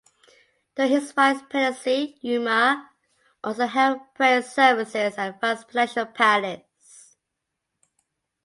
[0.75, 2.89] During his Vice Presidency, Umar
[3.43, 7.17] also held prayer services at the Vice Presidential Palace.